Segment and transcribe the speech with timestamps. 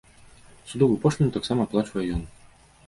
[0.71, 2.27] Судовую пошліну таксама аплачвае ён.